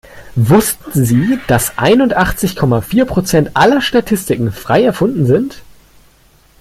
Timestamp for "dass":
1.45-1.77